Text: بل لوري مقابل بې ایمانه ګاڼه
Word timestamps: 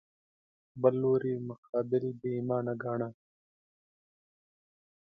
بل 0.81 0.93
لوري 1.01 1.33
مقابل 1.47 2.03
بې 2.19 2.29
ایمانه 2.35 2.73
ګاڼه 2.83 3.09